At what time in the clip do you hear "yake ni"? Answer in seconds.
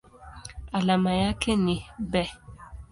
1.13-1.85